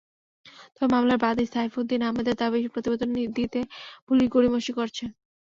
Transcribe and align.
তবে 0.75 0.87
মামলার 0.93 1.19
বাদী 1.19 1.45
সাইফুদ্দিন 1.47 2.01
আহমেদের 2.03 2.35
দাবি, 2.41 2.59
প্রতিবেদন 2.73 3.09
দিতে 3.37 3.59
পুলিশ 4.07 4.27
গড়িমসি 4.35 4.71
করছে। 4.77 5.03